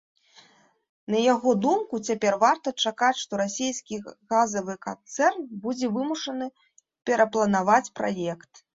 [1.15, 4.01] На яго думку, цяпер варта чакаць, што расійскі
[4.33, 5.39] газавы канцэрн
[5.69, 6.53] будзе вымушаны
[7.07, 8.69] перапланаваць праект.